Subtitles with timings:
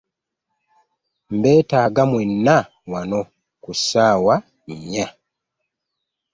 [1.35, 2.55] Mbeetaaga mwenna
[2.91, 3.19] wano
[3.63, 4.35] ku ssaawa
[4.73, 5.07] nnya.